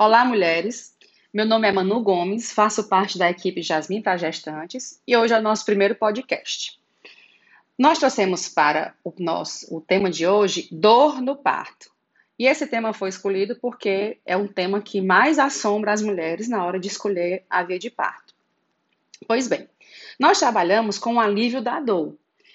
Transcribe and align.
Olá, 0.00 0.24
mulheres. 0.24 0.94
Meu 1.34 1.44
nome 1.44 1.66
é 1.66 1.72
Manu 1.72 2.00
Gomes, 2.00 2.52
faço 2.52 2.88
parte 2.88 3.18
da 3.18 3.28
equipe 3.28 3.62
Jasmine 3.62 4.00
para 4.00 4.16
Gestantes 4.16 5.02
e 5.04 5.16
hoje 5.16 5.34
é 5.34 5.38
o 5.40 5.42
nosso 5.42 5.64
primeiro 5.64 5.96
podcast. 5.96 6.78
Nós 7.76 7.98
trouxemos 7.98 8.48
para 8.48 8.94
o 9.02 9.12
nosso 9.18 9.74
o 9.74 9.80
tema 9.80 10.08
de 10.08 10.24
hoje 10.24 10.68
dor 10.70 11.20
no 11.20 11.34
parto. 11.34 11.90
E 12.38 12.46
esse 12.46 12.64
tema 12.68 12.92
foi 12.92 13.08
escolhido 13.08 13.56
porque 13.60 14.18
é 14.24 14.36
um 14.36 14.46
tema 14.46 14.80
que 14.80 15.00
mais 15.00 15.36
assombra 15.36 15.92
as 15.92 16.00
mulheres 16.00 16.48
na 16.48 16.64
hora 16.64 16.78
de 16.78 16.86
escolher 16.86 17.44
a 17.50 17.64
via 17.64 17.80
de 17.80 17.90
parto. 17.90 18.32
Pois 19.26 19.48
bem, 19.48 19.68
nós 20.16 20.38
trabalhamos 20.38 20.96
com 20.96 21.14
o 21.14 21.20
alívio 21.20 21.60
da 21.60 21.80
dor, 21.80 22.14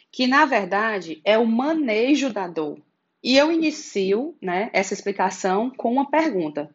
que 0.10 0.28
na 0.28 0.46
verdade 0.46 1.20
é 1.26 1.38
o 1.38 1.46
manejo 1.46 2.32
da 2.32 2.48
dor. 2.48 2.80
E 3.22 3.38
eu 3.38 3.52
inicio 3.52 4.34
né, 4.42 4.70
essa 4.72 4.94
explicação 4.94 5.70
com 5.70 5.92
uma 5.92 6.10
pergunta. 6.10 6.74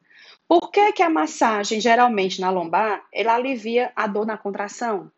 Por 0.48 0.70
que, 0.70 0.92
que 0.92 1.02
a 1.02 1.10
massagem, 1.10 1.78
geralmente 1.78 2.40
na 2.40 2.48
lombar, 2.48 3.04
ela 3.12 3.34
alivia 3.34 3.92
a 3.94 4.06
dor 4.06 4.24
na 4.26 4.38
contração? 4.38 5.12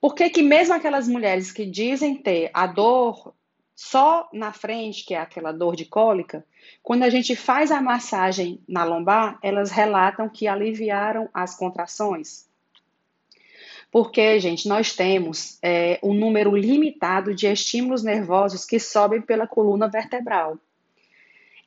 Por 0.00 0.14
que, 0.14 0.30
que 0.30 0.42
mesmo 0.42 0.74
aquelas 0.74 1.08
mulheres 1.08 1.50
que 1.50 1.66
dizem 1.66 2.14
ter 2.14 2.48
a 2.54 2.64
dor 2.64 3.34
só 3.74 4.28
na 4.32 4.52
frente, 4.52 5.04
que 5.04 5.12
é 5.12 5.18
aquela 5.18 5.50
dor 5.50 5.74
de 5.74 5.84
cólica, 5.84 6.46
quando 6.84 7.02
a 7.02 7.10
gente 7.10 7.34
faz 7.34 7.72
a 7.72 7.80
massagem 7.80 8.62
na 8.68 8.84
lombar, 8.84 9.40
elas 9.42 9.72
relatam 9.72 10.28
que 10.28 10.46
aliviaram 10.46 11.28
as 11.34 11.56
contrações? 11.56 12.48
Porque, 13.90 14.38
gente, 14.38 14.68
nós 14.68 14.94
temos 14.94 15.58
é, 15.60 15.98
um 16.00 16.14
número 16.14 16.54
limitado 16.54 17.34
de 17.34 17.48
estímulos 17.48 18.04
nervosos 18.04 18.64
que 18.64 18.78
sobem 18.78 19.20
pela 19.20 19.48
coluna 19.48 19.88
vertebral. 19.88 20.58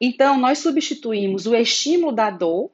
Então, 0.02 0.38
nós 0.40 0.58
substituímos 0.58 1.46
o 1.46 1.56
estímulo 1.56 2.12
da 2.12 2.32
dor 2.32 2.72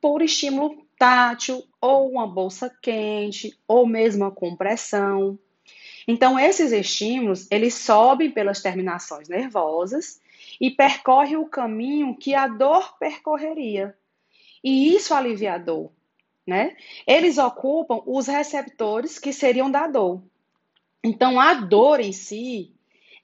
por 0.00 0.20
estímulo 0.20 0.86
tátil, 0.98 1.64
ou 1.80 2.10
uma 2.10 2.26
bolsa 2.26 2.70
quente, 2.82 3.58
ou 3.66 3.86
mesmo 3.86 4.26
a 4.26 4.30
compressão. 4.30 5.38
Então, 6.06 6.38
esses 6.38 6.70
estímulos, 6.70 7.50
eles 7.50 7.74
sobem 7.74 8.30
pelas 8.30 8.60
terminações 8.60 9.28
nervosas 9.28 10.20
e 10.60 10.70
percorrem 10.70 11.36
o 11.36 11.48
caminho 11.48 12.14
que 12.14 12.34
a 12.34 12.46
dor 12.46 12.98
percorreria. 12.98 13.96
E 14.62 14.94
isso 14.94 15.14
alivia 15.14 15.54
a 15.54 15.58
dor 15.58 15.90
né? 16.48 16.74
Eles 17.06 17.36
ocupam 17.36 18.00
os 18.06 18.26
receptores 18.26 19.18
que 19.18 19.34
seriam 19.34 19.70
da 19.70 19.86
dor. 19.86 20.22
Então, 21.04 21.38
a 21.38 21.52
dor 21.52 22.00
em 22.00 22.10
si, 22.10 22.74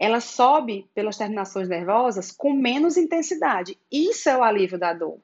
ela 0.05 0.21
sobe 0.21 0.89
pelas 0.95 1.17
terminações 1.17 1.69
nervosas 1.69 2.31
com 2.31 2.53
menos 2.53 2.97
intensidade. 2.97 3.79
Isso 3.91 4.29
é 4.29 4.37
o 4.37 4.43
alívio 4.43 4.79
da 4.79 4.93
dor, 4.93 5.19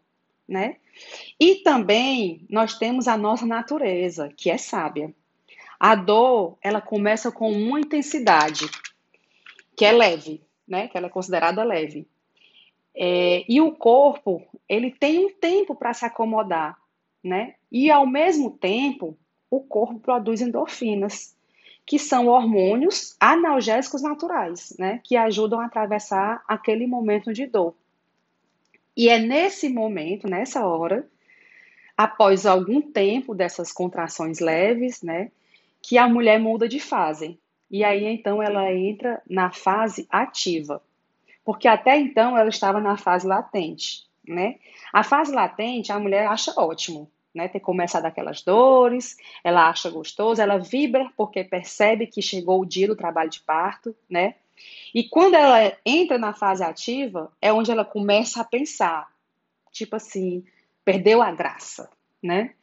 né? 0.49 0.77
E 1.39 1.57
também 1.57 2.47
nós 2.49 2.79
temos 2.79 3.07
a 3.09 3.17
nossa 3.17 3.47
natureza, 3.47 4.33
que 4.37 4.51
é 4.51 4.57
sábia. 4.57 5.15
A 5.79 5.95
dor, 5.95 6.59
ela 6.61 6.81
começa 6.81 7.31
com 7.31 7.51
uma 7.51 7.81
intensidade, 7.81 8.67
que 9.77 9.85
é 9.85 9.93
leve, 9.93 10.43
né? 10.67 10.89
Que 10.89 10.97
ela 10.97 11.07
é 11.07 11.11
considerada 11.11 11.63
leve. 11.63 12.07
É, 12.95 13.45
e 13.49 13.61
o 13.61 13.73
corpo, 13.73 14.43
ele 14.69 14.91
tem 14.91 15.25
um 15.25 15.33
tempo 15.33 15.75
para 15.75 15.95
se 15.95 16.05
acomodar 16.05 16.81
né? 17.23 17.55
E 17.71 17.91
ao 17.91 18.07
mesmo 18.07 18.51
tempo, 18.51 19.17
o 19.51 19.61
corpo 19.61 20.01
produz 20.01 20.41
endorfinas, 20.41 21.37
que 21.91 21.99
são 21.99 22.29
hormônios 22.29 23.17
analgésicos 23.19 24.01
naturais, 24.01 24.77
né? 24.79 25.01
Que 25.03 25.17
ajudam 25.17 25.59
a 25.59 25.67
atravessar 25.67 26.41
aquele 26.47 26.87
momento 26.87 27.33
de 27.33 27.47
dor. 27.47 27.75
E 28.97 29.09
é 29.09 29.19
nesse 29.19 29.69
momento, 29.69 30.29
nessa 30.29 30.65
hora, 30.65 31.05
após 31.97 32.47
algum 32.47 32.81
tempo 32.81 33.35
dessas 33.35 33.73
contrações 33.73 34.39
leves, 34.39 35.03
né, 35.03 35.33
que 35.83 35.99
a 35.99 36.09
mulher 36.09 36.39
muda 36.39 36.69
de 36.69 36.79
fase. 36.79 37.37
E 37.69 37.83
aí 37.83 38.05
então 38.05 38.41
ela 38.41 38.73
entra 38.73 39.21
na 39.29 39.51
fase 39.51 40.07
ativa. 40.09 40.81
Porque 41.45 41.67
até 41.67 41.99
então 41.99 42.39
ela 42.39 42.51
estava 42.51 42.81
na 42.81 42.97
fase 42.97 43.27
latente 43.27 44.09
né? 44.31 44.61
A 44.93 45.03
fase 45.03 45.33
latente, 45.33 45.91
a 45.91 45.99
mulher 45.99 46.27
acha 46.27 46.53
ótimo, 46.57 47.11
né? 47.35 47.49
Ter 47.49 47.61
começado 47.61 48.07
aquelas 48.07 48.43
dores, 48.43 49.17
ela 49.43 49.69
acha 49.69 49.91
gostoso, 49.91 50.41
ela 50.41 50.59
vibra 50.59 51.11
porque 51.17 51.45
percebe 51.45 52.07
que 52.07 52.23
chegou 52.23 52.61
o 52.61 52.67
dia 52.67 52.87
do 52.87 52.97
trabalho 52.97 53.31
de 53.31 53.41
parto, 53.41 53.95
né? 54.09 54.35
E 54.95 55.05
quando 55.05 55.35
ela 55.35 55.77
entra 55.85 56.19
na 56.19 56.35
fase 56.35 56.63
ativa, 56.63 57.33
é 57.41 57.53
onde 57.53 57.71
ela 57.71 57.85
começa 57.85 58.41
a 58.41 58.45
pensar, 58.45 59.09
tipo 59.73 59.97
assim, 59.97 60.45
perdeu 60.85 61.23
a 61.23 61.31
graça, 61.31 61.91
né? 62.23 62.55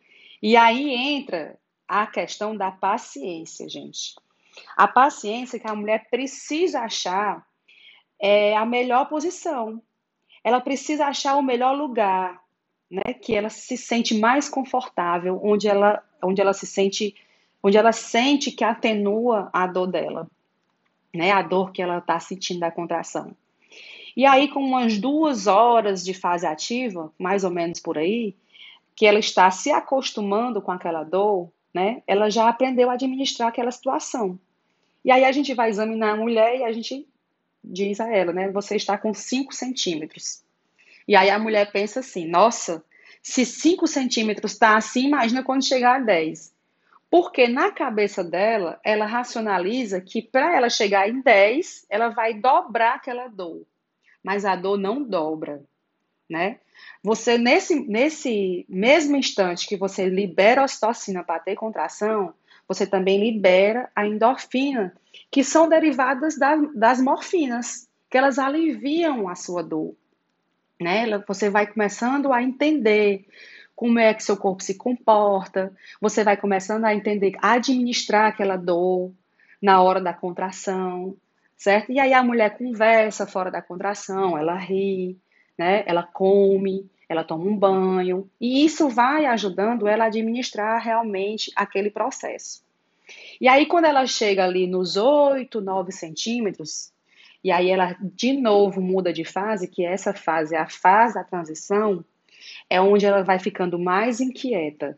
E 0.42 0.56
aí 0.56 0.94
entra 0.94 1.58
a 1.88 2.06
questão 2.06 2.56
da 2.56 2.70
paciência, 2.70 3.68
gente. 3.68 4.16
A 4.76 4.88
paciência 4.88 5.60
que 5.60 5.68
a 5.68 5.76
mulher 5.76 6.08
precisa 6.10 6.82
achar 6.82 7.46
é 8.20 8.56
a 8.56 8.66
melhor 8.66 9.08
posição, 9.08 9.82
ela 10.44 10.60
precisa 10.60 11.06
achar 11.06 11.36
o 11.36 11.44
melhor 11.44 11.76
lugar, 11.76 12.42
né, 12.90 13.14
que 13.14 13.36
ela 13.36 13.50
se 13.50 13.78
sente 13.78 14.18
mais 14.18 14.48
confortável, 14.48 15.40
onde 15.44 15.68
ela, 15.68 16.04
onde 16.24 16.42
ela 16.42 16.54
se 16.54 16.66
sente, 16.66 17.16
onde 17.62 17.78
ela 17.78 17.92
sente 17.92 18.52
que 18.52 18.64
atenua 18.64 19.50
a 19.52 19.68
dor 19.68 19.88
dela, 19.88 20.28
né, 21.14 21.32
a 21.32 21.42
dor 21.42 21.72
que 21.72 21.82
ela 21.82 21.98
está 21.98 22.20
sentindo 22.20 22.62
da 22.62 22.72
contração. 22.72 23.36
E 24.16 24.26
aí, 24.26 24.48
com 24.48 24.62
umas 24.62 24.98
duas 24.98 25.46
horas 25.46 26.04
de 26.04 26.14
fase 26.14 26.46
ativa, 26.46 27.14
mais 27.20 27.44
ou 27.44 27.52
menos 27.52 27.80
por 27.80 27.98
aí, 27.98 28.36
que 28.96 29.06
ela 29.06 29.20
está 29.20 29.52
se 29.52 29.72
acostumando 29.72 30.62
com 30.62 30.72
aquela 30.72 31.04
dor, 31.04 31.52
né, 31.74 32.02
ela 32.08 32.30
já 32.30 32.50
aprendeu 32.50 32.90
a 32.90 32.94
administrar 32.94 33.50
aquela 33.50 33.72
situação. 33.72 34.40
E 35.06 35.12
aí 35.12 35.24
a 35.24 35.32
gente 35.32 35.54
vai 35.54 35.70
examinar 35.70 36.14
a 36.14 36.18
mulher 36.18 36.58
e 36.58 36.64
a 36.64 36.72
gente 36.72 37.08
diz 37.64 38.00
a 38.00 38.12
ela, 38.14 38.34
né? 38.34 38.52
Você 38.52 38.76
está 38.76 38.98
com 38.98 39.14
5 39.14 39.54
centímetros. 39.54 40.44
E 41.08 41.16
aí 41.16 41.30
a 41.30 41.40
mulher 41.40 41.72
pensa 41.72 42.02
assim: 42.02 42.28
nossa, 42.28 42.84
se 43.22 43.46
5 43.46 43.88
centímetros 43.88 44.54
está 44.54 44.76
assim, 44.76 45.08
imagina 45.08 45.44
quando 45.44 45.66
chegar 45.66 45.96
a 45.96 46.04
10. 46.04 46.56
Porque 47.10 47.48
na 47.48 47.72
cabeça 47.72 48.24
dela, 48.24 48.80
ela 48.84 49.06
racionaliza 49.06 50.02
que 50.02 50.22
para 50.22 50.56
ela 50.56 50.70
chegar 50.70 51.08
em 51.08 51.22
10, 51.22 51.86
ela 51.90 52.10
vai 52.10 52.34
dobrar 52.34 52.96
aquela 52.96 53.28
dor. 53.28 53.66
Mas 54.22 54.44
a 54.44 54.56
dor 54.56 54.78
não 54.78 55.02
dobra, 55.02 55.64
né? 56.30 56.60
Você, 57.02 57.38
nesse, 57.38 57.80
nesse 57.88 58.66
mesmo 58.68 59.16
instante 59.16 59.68
que 59.68 59.78
você 59.78 60.10
libera 60.10 60.62
a 60.62 60.66
ocitocina 60.66 61.24
para 61.24 61.40
ter 61.40 61.56
contração, 61.56 62.34
você 62.68 62.86
também 62.86 63.20
libera 63.20 63.90
a 63.96 64.06
endorfina, 64.06 64.94
que 65.32 65.44
são 65.44 65.70
derivadas 65.70 66.38
da, 66.38 66.56
das 66.76 67.02
morfinas, 67.02 67.88
que 68.10 68.18
elas 68.18 68.38
aliviam 68.38 69.30
a 69.30 69.36
sua 69.36 69.64
dor. 69.64 69.96
Né? 70.80 71.06
Você 71.28 71.50
vai 71.50 71.68
começando 71.68 72.32
a 72.32 72.42
entender 72.42 73.26
como 73.76 74.00
é 74.00 74.14
que 74.14 74.24
seu 74.24 74.36
corpo 74.36 74.64
se 74.64 74.76
comporta, 74.76 75.72
você 76.02 76.24
vai 76.24 76.36
começando 76.36 76.86
a 76.86 76.96
entender, 76.96 77.34
a 77.40 77.54
administrar 77.54 78.26
aquela 78.26 78.58
dor 78.58 79.14
na 79.62 79.82
hora 79.82 80.02
da 80.02 80.14
contração, 80.14 81.16
certo? 81.56 81.92
E 81.92 82.00
aí 82.00 82.12
a 82.12 82.24
mulher 82.24 82.58
conversa 82.58 83.28
fora 83.28 83.52
da 83.52 83.62
contração, 83.62 84.36
ela 84.36 84.56
ri, 84.56 85.18
né? 85.58 85.84
Ela 85.86 86.02
come, 86.02 86.90
ela 87.08 87.24
toma 87.24 87.46
um 87.46 87.56
banho, 87.56 88.30
e 88.42 88.66
isso 88.66 88.90
vai 88.90 89.26
ajudando 89.26 89.88
ela 89.88 90.06
a 90.06 90.08
administrar 90.08 90.82
realmente 90.82 91.52
aquele 91.56 91.90
processo. 91.90 92.66
E 93.40 93.48
aí, 93.48 93.66
quando 93.66 93.86
ela 93.86 94.06
chega 94.06 94.44
ali 94.44 94.68
nos 94.68 94.98
8, 94.98 95.62
9 95.62 95.92
centímetros, 95.92 96.92
e 97.44 97.52
aí 97.52 97.70
ela 97.70 97.96
de 98.02 98.34
novo 98.34 98.82
muda 98.82 99.14
de 99.14 99.24
fase, 99.24 99.68
que 99.68 99.86
essa 99.86 100.14
fase 100.14 100.56
é 100.56 100.60
a 100.60 100.68
fase 100.68 101.16
da 101.16 101.24
transição, 101.24 102.04
é 102.70 102.80
onde 102.82 103.06
ela 103.06 103.24
vai 103.24 103.40
ficando 103.40 103.78
mais 103.80 104.20
inquieta. 104.20 104.98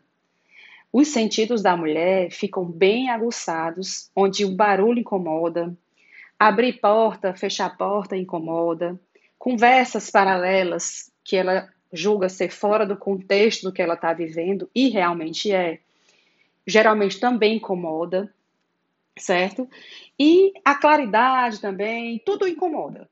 Os 0.92 1.08
sentidos 1.08 1.62
da 1.62 1.76
mulher 1.76 2.30
ficam 2.30 2.64
bem 2.64 3.10
aguçados, 3.10 4.10
onde 4.14 4.44
o 4.44 4.54
barulho 4.54 4.98
incomoda, 4.98 5.76
abrir 6.38 6.80
porta, 6.80 7.34
fechar 7.34 7.76
porta 7.76 8.16
incomoda, 8.16 8.98
conversas 9.38 10.10
paralelas 10.10 11.10
que 11.22 11.36
ela 11.36 11.68
julga 11.92 12.28
ser 12.28 12.50
fora 12.50 12.86
do 12.86 12.96
contexto 12.96 13.64
do 13.64 13.72
que 13.72 13.82
ela 13.82 13.94
está 13.94 14.12
vivendo, 14.12 14.68
e 14.74 14.88
realmente 14.88 15.52
é, 15.52 15.78
geralmente 16.66 17.20
também 17.20 17.56
incomoda, 17.56 18.32
certo? 19.20 19.68
E 20.18 20.52
a 20.64 20.74
claridade 20.74 21.60
também, 21.60 22.20
tudo 22.24 22.48
incomoda. 22.48 23.08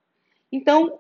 Então, 0.51 0.99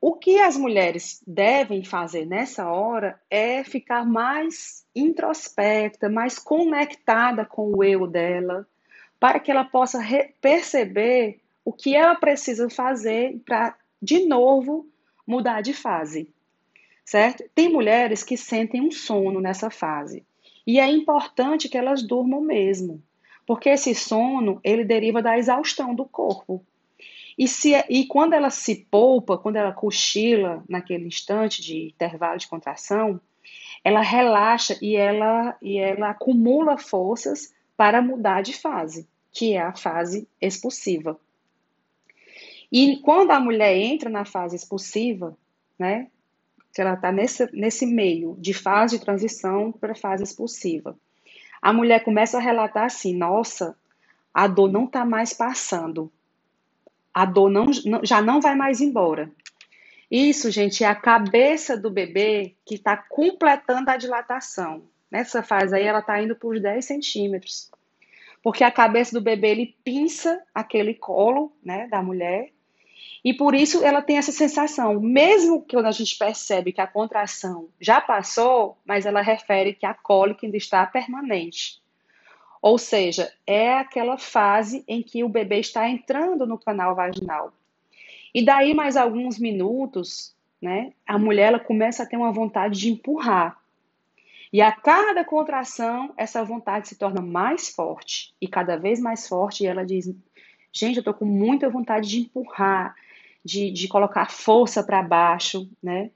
o 0.00 0.14
que 0.14 0.40
as 0.40 0.56
mulheres 0.56 1.22
devem 1.26 1.84
fazer 1.84 2.26
nessa 2.26 2.68
hora 2.68 3.20
é 3.30 3.62
ficar 3.62 4.04
mais 4.04 4.84
introspecta, 4.94 6.08
mais 6.08 6.38
conectada 6.38 7.44
com 7.44 7.72
o 7.72 7.84
eu 7.84 8.06
dela, 8.06 8.66
para 9.20 9.38
que 9.38 9.50
ela 9.50 9.64
possa 9.64 10.00
perceber 10.40 11.40
o 11.64 11.72
que 11.72 11.94
ela 11.94 12.14
precisa 12.16 12.68
fazer 12.68 13.40
para, 13.44 13.76
de 14.00 14.26
novo, 14.26 14.88
mudar 15.26 15.60
de 15.60 15.72
fase 15.72 16.32
certo? 17.04 17.44
Tem 17.54 17.70
mulheres 17.70 18.22
que 18.22 18.36
sentem 18.36 18.80
um 18.80 18.90
sono 18.90 19.40
nessa 19.40 19.70
fase. 19.70 20.24
E 20.66 20.78
é 20.78 20.86
importante 20.88 21.68
que 21.68 21.76
elas 21.76 22.02
durmam 22.02 22.40
mesmo, 22.40 23.02
porque 23.46 23.70
esse 23.70 23.94
sono, 23.94 24.60
ele 24.62 24.84
deriva 24.84 25.22
da 25.22 25.38
exaustão 25.38 25.94
do 25.94 26.04
corpo. 26.04 26.64
E, 27.36 27.48
se, 27.48 27.72
e 27.88 28.06
quando 28.06 28.34
ela 28.34 28.50
se 28.50 28.86
poupa, 28.90 29.38
quando 29.38 29.56
ela 29.56 29.72
cochila 29.72 30.62
naquele 30.68 31.06
instante 31.06 31.62
de 31.62 31.88
intervalo 31.88 32.38
de 32.38 32.48
contração, 32.48 33.20
ela 33.84 34.00
relaxa 34.00 34.78
e 34.80 34.94
ela, 34.94 35.56
e 35.60 35.78
ela 35.78 36.10
acumula 36.10 36.78
forças 36.78 37.52
para 37.76 38.02
mudar 38.02 38.42
de 38.42 38.52
fase, 38.52 39.08
que 39.32 39.54
é 39.54 39.60
a 39.60 39.74
fase 39.74 40.28
expulsiva. 40.40 41.18
E 42.70 42.98
quando 42.98 43.32
a 43.32 43.40
mulher 43.40 43.76
entra 43.76 44.08
na 44.08 44.24
fase 44.24 44.56
expulsiva, 44.56 45.36
né, 45.78 46.08
que 46.72 46.80
ela 46.80 46.94
está 46.94 47.12
nesse, 47.12 47.50
nesse 47.52 47.84
meio 47.84 48.36
de 48.38 48.54
fase 48.54 48.98
de 48.98 49.04
transição 49.04 49.72
para 49.72 49.94
fase 49.94 50.22
expulsiva, 50.22 50.96
a 51.62 51.72
mulher 51.72 52.02
começa 52.02 52.36
a 52.36 52.40
relatar 52.40 52.84
assim: 52.84 53.16
nossa, 53.16 53.76
a 54.34 54.48
dor 54.48 54.70
não 54.70 54.84
está 54.84 55.04
mais 55.04 55.32
passando, 55.32 56.12
a 57.14 57.24
dor 57.24 57.48
não, 57.48 57.66
já 58.02 58.20
não 58.20 58.40
vai 58.40 58.56
mais 58.56 58.80
embora. 58.80 59.30
Isso, 60.10 60.50
gente, 60.50 60.84
é 60.84 60.86
a 60.86 60.94
cabeça 60.94 61.74
do 61.74 61.90
bebê 61.90 62.54
que 62.66 62.74
está 62.74 62.96
completando 62.96 63.90
a 63.90 63.96
dilatação. 63.96 64.82
Nessa 65.10 65.42
fase 65.42 65.74
aí, 65.74 65.84
ela 65.84 66.00
está 66.00 66.20
indo 66.22 66.36
por 66.36 66.60
10 66.60 66.84
centímetros. 66.84 67.70
Porque 68.42 68.64
a 68.64 68.70
cabeça 68.70 69.12
do 69.12 69.22
bebê, 69.22 69.48
ele 69.48 69.76
pinça 69.84 70.42
aquele 70.54 70.92
colo 70.94 71.56
né, 71.64 71.86
da 71.86 72.02
mulher. 72.02 72.50
E 73.24 73.32
por 73.32 73.54
isso 73.54 73.84
ela 73.84 74.02
tem 74.02 74.18
essa 74.18 74.32
sensação. 74.32 75.00
Mesmo 75.00 75.62
que 75.62 75.76
a 75.76 75.90
gente 75.90 76.16
percebe 76.16 76.72
que 76.72 76.80
a 76.80 76.86
contração 76.86 77.68
já 77.80 78.00
passou, 78.00 78.76
mas 78.84 79.06
ela 79.06 79.20
refere 79.20 79.74
que 79.74 79.86
a 79.86 79.94
cólica 79.94 80.46
ainda 80.46 80.56
está 80.56 80.84
permanente. 80.86 81.80
Ou 82.60 82.78
seja, 82.78 83.32
é 83.46 83.74
aquela 83.74 84.16
fase 84.16 84.84
em 84.86 85.02
que 85.02 85.24
o 85.24 85.28
bebê 85.28 85.58
está 85.60 85.88
entrando 85.88 86.46
no 86.46 86.58
canal 86.58 86.94
vaginal. 86.94 87.52
E 88.34 88.44
daí 88.44 88.72
mais 88.72 88.96
alguns 88.96 89.38
minutos, 89.38 90.34
né, 90.60 90.92
a 91.06 91.18
mulher 91.18 91.48
ela 91.48 91.60
começa 91.60 92.02
a 92.02 92.06
ter 92.06 92.16
uma 92.16 92.32
vontade 92.32 92.78
de 92.78 92.90
empurrar. 92.90 93.60
E 94.52 94.60
a 94.60 94.70
cada 94.70 95.24
contração, 95.24 96.12
essa 96.16 96.44
vontade 96.44 96.86
se 96.86 96.96
torna 96.96 97.22
mais 97.22 97.70
forte 97.70 98.34
e 98.40 98.46
cada 98.46 98.76
vez 98.76 99.00
mais 99.00 99.26
forte. 99.26 99.64
E 99.64 99.66
ela 99.66 99.84
diz: 99.84 100.14
Gente, 100.72 100.96
eu 100.96 101.00
estou 101.00 101.14
com 101.14 101.24
muita 101.24 101.68
vontade 101.68 102.08
de 102.08 102.20
empurrar, 102.20 102.94
de, 103.44 103.70
de 103.70 103.88
colocar 103.88 104.30
força 104.30 104.82
para 104.82 105.02
baixo, 105.02 105.68
né? 105.82 106.10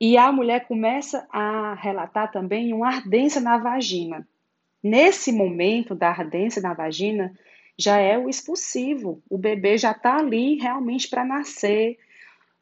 E 0.00 0.16
a 0.16 0.32
mulher 0.32 0.66
começa 0.66 1.26
a 1.30 1.74
relatar 1.74 2.30
também 2.30 2.72
uma 2.72 2.88
ardência 2.88 3.40
na 3.40 3.58
vagina. 3.58 4.26
Nesse 4.82 5.30
momento 5.30 5.94
da 5.94 6.08
ardência 6.08 6.62
na 6.62 6.72
vagina, 6.72 7.34
já 7.76 7.98
é 7.98 8.18
o 8.18 8.28
expulsivo. 8.28 9.22
O 9.28 9.36
bebê 9.36 9.76
já 9.76 9.92
está 9.92 10.16
ali 10.16 10.56
realmente 10.56 11.08
para 11.08 11.24
nascer. 11.24 11.98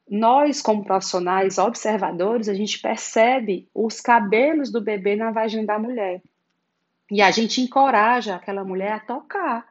Nós, 0.08 0.62
como 0.62 0.84
profissionais 0.84 1.58
observadores, 1.58 2.48
a 2.48 2.54
gente 2.54 2.80
percebe 2.80 3.68
os 3.74 4.00
cabelos 4.00 4.72
do 4.72 4.80
bebê 4.80 5.14
na 5.16 5.30
vagina 5.30 5.64
da 5.64 5.78
mulher. 5.78 6.22
E 7.10 7.22
a 7.22 7.30
gente 7.30 7.60
encoraja 7.60 8.36
aquela 8.36 8.64
mulher 8.64 8.92
a 8.92 9.00
tocar, 9.00 9.66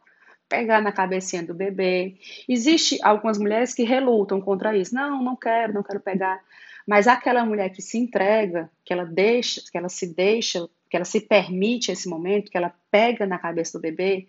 pegar 0.48 0.82
na 0.82 0.92
cabecinha 0.92 1.44
do 1.44 1.54
bebê. 1.54 2.16
Existe 2.48 3.00
algumas 3.04 3.38
mulheres 3.38 3.74
que 3.74 3.84
relutam 3.84 4.42
contra 4.42 4.76
isso. 4.76 4.94
Não, 4.94 5.24
não 5.24 5.36
quero, 5.36 5.74
não 5.74 5.84
quero 5.84 6.00
pegar. 6.00 6.42
Mas 6.86 7.08
aquela 7.08 7.46
mulher 7.46 7.70
que 7.70 7.82
se 7.82 7.98
entrega, 7.98 8.70
que 8.86 8.94
ela 8.94 9.06
deixa, 9.06 9.62
que 9.70 9.78
ela 9.78 9.90
se 9.90 10.14
deixa, 10.14 10.68
que 10.90 10.96
ela 10.96 11.06
se 11.06 11.22
permite 11.22 11.92
esse 11.92 12.08
momento, 12.08 12.50
que 12.50 12.58
ela 12.58 12.74
pega 12.90 13.26
na 13.26 13.38
cabeça 13.38 13.78
do 13.78 13.82
bebê, 13.82 14.28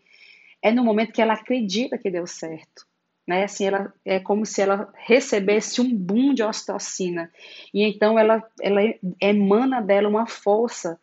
é 0.61 0.73
no 0.73 0.85
momento 0.85 1.13
que 1.13 1.23
ela 1.23 1.35
acredita 1.35 1.97
que 1.97 2.11
deu 2.11 2.27
certo. 2.27 2.85
Né? 3.27 3.45
Assim, 3.45 3.67
ela, 3.67 3.93
é 4.05 4.19
como 4.19 4.45
se 4.45 4.61
ela 4.61 4.93
recebesse 4.97 5.81
um 5.81 5.95
boom 5.95 6.35
de 6.35 6.43
ocitocina. 6.43 7.31
E 7.73 7.85
então 7.85 8.19
ela, 8.19 8.43
ela 8.61 8.81
emana 9.21 9.81
dela 9.81 10.09
uma 10.09 10.27
força 10.27 10.99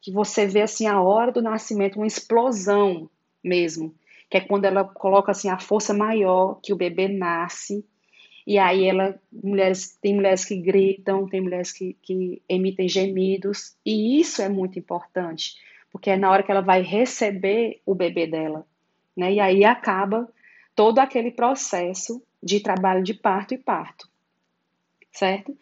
que 0.00 0.10
você 0.10 0.46
vê 0.46 0.62
assim 0.62 0.86
a 0.86 1.00
hora 1.00 1.30
do 1.30 1.42
nascimento, 1.42 1.96
uma 1.96 2.06
explosão 2.06 3.08
mesmo. 3.44 3.94
Que 4.28 4.38
é 4.38 4.40
quando 4.40 4.64
ela 4.64 4.84
coloca 4.84 5.32
assim 5.32 5.48
a 5.48 5.58
força 5.58 5.94
maior 5.94 6.60
que 6.62 6.72
o 6.72 6.76
bebê 6.76 7.08
nasce. 7.08 7.84
E 8.46 8.58
aí 8.58 8.84
ela, 8.84 9.20
mulheres, 9.32 9.96
tem 10.00 10.14
mulheres 10.14 10.44
que 10.44 10.56
gritam, 10.56 11.28
tem 11.28 11.40
mulheres 11.40 11.72
que, 11.72 11.96
que 12.00 12.40
emitem 12.48 12.88
gemidos, 12.88 13.76
e 13.84 14.20
isso 14.20 14.40
é 14.40 14.48
muito 14.48 14.78
importante, 14.78 15.56
porque 15.90 16.10
é 16.10 16.16
na 16.16 16.30
hora 16.30 16.44
que 16.44 16.52
ela 16.52 16.60
vai 16.60 16.80
receber 16.80 17.80
o 17.84 17.92
bebê 17.92 18.24
dela, 18.28 18.64
né? 19.16 19.32
E 19.32 19.40
aí 19.40 19.64
acaba 19.64 20.28
todo 20.76 21.00
aquele 21.00 21.32
processo 21.32 22.22
de 22.40 22.60
trabalho 22.60 23.02
de 23.02 23.14
parto 23.14 23.54
e 23.54 23.58
parto, 23.58 24.08
certo? 25.10 25.56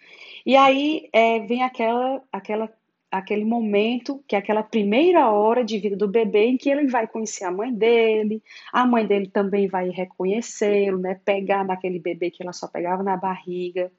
E 0.44 0.54
aí 0.54 1.08
é, 1.10 1.38
vem 1.40 1.62
aquela, 1.62 2.22
aquela, 2.30 2.70
aquele 3.18 3.44
momento, 3.44 4.22
que 4.26 4.34
é 4.34 4.38
aquela 4.40 4.62
primeira 4.62 5.30
hora 5.30 5.64
de 5.64 5.78
vida 5.78 5.96
do 5.96 6.08
bebê, 6.08 6.46
em 6.46 6.56
que 6.56 6.68
ele 6.68 6.88
vai 6.88 7.06
conhecer 7.06 7.44
a 7.44 7.50
mãe 7.50 7.72
dele, 7.72 8.42
a 8.72 8.84
mãe 8.84 9.06
dele 9.06 9.28
também 9.28 9.68
vai 9.68 9.88
reconhecê-lo, 9.88 10.98
né? 10.98 11.20
Pegar 11.24 11.64
naquele 11.64 12.00
bebê 12.00 12.28
que 12.28 12.42
ela 12.42 12.52
só 12.52 12.66
pegava 12.66 13.04
na 13.04 13.16
barriga. 13.16 13.92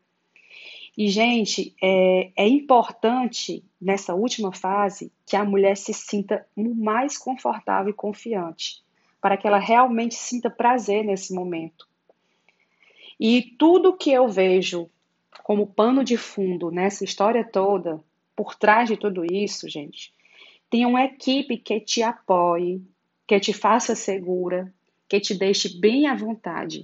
E, 0.98 1.08
gente, 1.08 1.74
é, 1.82 2.32
é 2.36 2.46
importante 2.46 3.64
nessa 3.82 4.14
última 4.14 4.52
fase 4.52 5.12
que 5.26 5.38
a 5.38 5.46
mulher 5.46 5.78
se 5.78 5.94
sinta 5.94 6.46
o 6.54 6.76
mais 6.76 7.18
confortável 7.18 7.92
e 7.92 7.96
confiante 7.96 8.84
para 9.22 9.38
que 9.38 9.48
ela 9.48 9.60
realmente 9.60 10.16
sinta 10.16 10.50
prazer 10.50 11.06
nesse 11.06 11.34
momento. 11.34 11.88
E 13.18 13.42
tudo 13.58 13.96
que 13.96 14.12
eu 14.12 14.28
vejo 14.28 14.90
como 15.42 15.68
pano 15.68 16.04
de 16.04 16.18
fundo 16.18 16.70
nessa 16.70 17.06
história 17.06 17.44
toda, 17.44 18.04
por 18.36 18.56
trás 18.56 18.90
de 18.90 18.98
tudo 18.98 19.24
isso, 19.26 19.70
gente, 19.70 20.14
tem 20.70 20.86
uma 20.86 21.04
equipe 21.04 21.58
que 21.58 21.80
te 21.80 22.04
apoie, 22.04 22.82
que 23.28 23.40
te 23.40 23.54
faça 23.54 23.96
segura, 23.96 24.74
que 25.08 25.20
te 25.20 25.34
deixe 25.34 25.80
bem 25.80 26.08
à 26.08 26.16
vontade. 26.16 26.84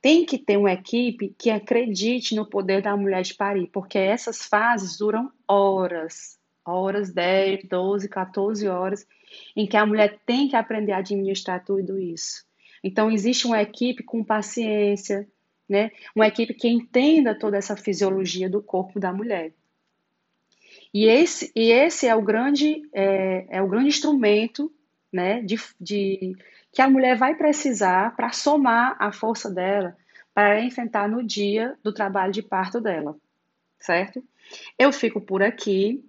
Tem 0.00 0.24
que 0.24 0.38
ter 0.38 0.56
uma 0.56 0.72
equipe 0.72 1.34
que 1.38 1.50
acredite 1.50 2.34
no 2.34 2.48
poder 2.48 2.80
da 2.80 2.96
mulher 2.96 3.22
de 3.22 3.34
parir, 3.34 3.66
porque 3.66 3.98
essas 3.98 4.42
fases 4.42 4.96
duram 4.96 5.30
horas, 5.46 6.38
horas, 6.64 7.12
10, 7.12 7.68
12, 7.68 8.08
14 8.08 8.68
horas, 8.68 9.06
em 9.54 9.66
que 9.66 9.76
a 9.76 9.84
mulher 9.84 10.18
tem 10.24 10.48
que 10.48 10.56
aprender 10.56 10.92
a 10.92 10.98
administrar 10.98 11.62
tudo 11.64 11.98
isso. 11.98 12.44
Então, 12.82 13.10
existe 13.10 13.46
uma 13.46 13.60
equipe 13.60 14.02
com 14.02 14.24
paciência, 14.24 15.28
né? 15.68 15.90
uma 16.16 16.26
equipe 16.26 16.54
que 16.54 16.68
entenda 16.68 17.38
toda 17.38 17.58
essa 17.58 17.76
fisiologia 17.76 18.48
do 18.48 18.62
corpo 18.62 18.98
da 18.98 19.12
mulher. 19.12 19.52
E 20.92 21.06
esse, 21.06 21.52
e 21.54 21.70
esse 21.70 22.06
é, 22.06 22.14
o 22.14 22.22
grande, 22.22 22.82
é, 22.92 23.46
é 23.48 23.62
o 23.62 23.68
grande 23.68 23.88
instrumento 23.88 24.72
né, 25.12 25.40
de, 25.42 25.56
de, 25.80 26.36
que 26.72 26.82
a 26.82 26.90
mulher 26.90 27.16
vai 27.16 27.34
precisar 27.34 28.14
para 28.16 28.32
somar 28.32 28.96
a 28.98 29.12
força 29.12 29.50
dela 29.50 29.96
para 30.34 30.60
enfrentar 30.60 31.08
no 31.08 31.22
dia 31.22 31.76
do 31.82 31.92
trabalho 31.92 32.32
de 32.32 32.42
parto 32.42 32.80
dela, 32.80 33.16
certo? 33.78 34.22
Eu 34.78 34.92
fico 34.92 35.20
por 35.20 35.42
aqui. 35.42 36.04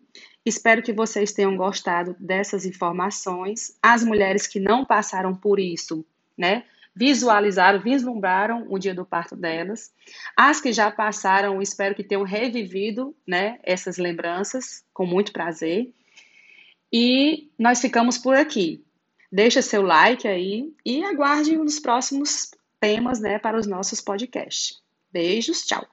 Espero 0.45 0.81
que 0.81 0.93
vocês 0.93 1.31
tenham 1.31 1.55
gostado 1.55 2.15
dessas 2.19 2.65
informações. 2.65 3.77
As 3.81 4.03
mulheres 4.03 4.47
que 4.47 4.59
não 4.59 4.85
passaram 4.85 5.35
por 5.35 5.59
isso, 5.59 6.05
né? 6.38 6.63
Visualizaram, 6.93 7.79
vislumbraram 7.79 8.65
o 8.69 8.77
dia 8.77 8.93
do 8.93 9.05
parto 9.05 9.36
delas. 9.36 9.91
As 10.36 10.60
que 10.60 10.74
já 10.74 10.91
passaram, 10.91 11.62
espero 11.62 11.95
que 11.95 12.03
tenham 12.03 12.24
revivido, 12.24 13.15
né, 13.25 13.60
essas 13.63 13.98
lembranças 13.98 14.83
com 14.93 15.05
muito 15.05 15.31
prazer. 15.31 15.93
E 16.91 17.50
nós 17.57 17.79
ficamos 17.79 18.17
por 18.17 18.36
aqui. 18.36 18.83
Deixa 19.31 19.62
seu 19.62 19.81
like 19.81 20.27
aí 20.27 20.74
e 20.86 21.03
aguarde 21.05 21.57
os 21.57 21.79
próximos 21.79 22.51
temas, 22.79 23.21
né, 23.21 23.39
para 23.39 23.57
os 23.57 23.65
nossos 23.65 24.01
podcasts. 24.01 24.81
Beijos, 25.12 25.65
tchau. 25.65 25.88